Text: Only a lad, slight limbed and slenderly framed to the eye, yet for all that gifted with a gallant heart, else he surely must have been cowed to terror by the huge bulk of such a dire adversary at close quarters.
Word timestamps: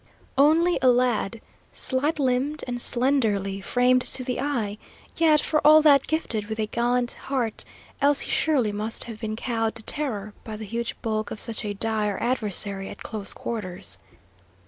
Only 0.35 0.79
a 0.81 0.87
lad, 0.87 1.41
slight 1.73 2.17
limbed 2.17 2.63
and 2.65 2.81
slenderly 2.81 3.61
framed 3.61 4.01
to 4.01 4.23
the 4.23 4.39
eye, 4.41 4.79
yet 5.17 5.41
for 5.41 5.61
all 5.63 5.83
that 5.83 6.07
gifted 6.07 6.47
with 6.47 6.57
a 6.57 6.65
gallant 6.65 7.11
heart, 7.11 7.63
else 8.01 8.21
he 8.21 8.31
surely 8.31 8.71
must 8.71 9.03
have 9.03 9.19
been 9.21 9.35
cowed 9.35 9.75
to 9.75 9.83
terror 9.83 10.33
by 10.43 10.57
the 10.57 10.65
huge 10.65 10.99
bulk 11.03 11.29
of 11.29 11.39
such 11.39 11.63
a 11.63 11.75
dire 11.75 12.17
adversary 12.19 12.89
at 12.89 13.03
close 13.03 13.31
quarters. 13.31 13.99